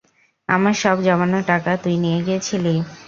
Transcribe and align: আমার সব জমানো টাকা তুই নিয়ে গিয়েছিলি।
আমার 0.49 0.75
সব 0.83 0.97
জমানো 1.05 1.39
টাকা 1.47 1.71
তুই 1.83 1.95
নিয়ে 2.03 2.19
গিয়েছিলি। 2.25 2.73